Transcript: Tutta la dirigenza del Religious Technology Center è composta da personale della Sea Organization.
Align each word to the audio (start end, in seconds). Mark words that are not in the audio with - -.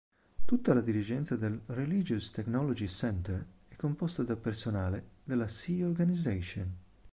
Tutta 0.45 0.73
la 0.73 0.81
dirigenza 0.81 1.35
del 1.35 1.61
Religious 1.67 2.31
Technology 2.31 2.87
Center 2.87 3.45
è 3.67 3.75
composta 3.75 4.23
da 4.23 4.35
personale 4.35 5.03
della 5.23 5.47
Sea 5.47 5.85
Organization. 5.85 6.75